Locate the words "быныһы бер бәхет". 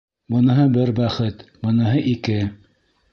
0.35-1.43